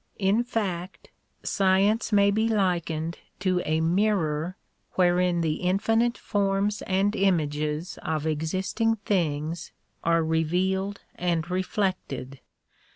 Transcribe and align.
In 0.17 0.43
fact, 0.43 1.09
science 1.43 2.11
may 2.11 2.31
be 2.31 2.49
likened 2.49 3.19
to 3.41 3.61
a 3.65 3.81
mirror 3.81 4.57
wherein 4.93 5.41
the 5.41 5.57
infinite 5.57 6.17
forms 6.17 6.81
and 6.87 7.15
images 7.15 7.99
of 8.01 8.25
existing 8.25 8.95
things 9.05 9.71
are 10.03 10.23
revealed 10.23 11.01
and 11.19 11.47
reflected. 11.51 12.39